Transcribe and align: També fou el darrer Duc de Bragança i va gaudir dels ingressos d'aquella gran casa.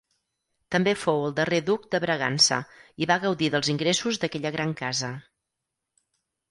També 0.75 0.93
fou 1.01 1.25
el 1.25 1.35
darrer 1.39 1.59
Duc 1.67 1.85
de 1.95 1.99
Bragança 2.05 2.59
i 3.05 3.09
va 3.13 3.21
gaudir 3.27 3.53
dels 3.57 3.73
ingressos 3.77 4.21
d'aquella 4.23 4.55
gran 4.59 4.77
casa. 4.85 5.13